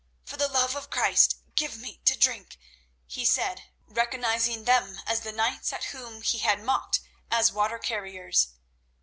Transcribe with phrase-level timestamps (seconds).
[0.25, 2.57] "For the love of Christ, give me to drink,"
[3.05, 8.47] he said, recognizing them as the knights at whom he had mocked as water carriers.